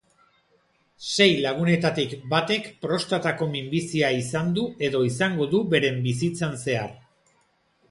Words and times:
Sei 1.09 1.27
lagunetatik 1.43 2.15
batek 2.31 2.71
prostatako 2.87 3.49
minbizia 3.53 4.11
izan 4.23 4.51
du 4.57 4.65
edo 4.89 5.05
izango 5.11 5.49
du 5.55 5.63
beren 5.77 6.03
bizitzan 6.09 6.61
zehar. 6.67 6.99